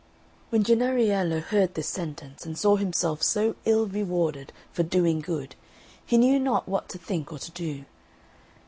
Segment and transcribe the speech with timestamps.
[0.49, 5.53] When Jennariello heard this sentence, and saw himself so ill rewarded for doing good,
[6.03, 7.85] he knew not what to think or to do.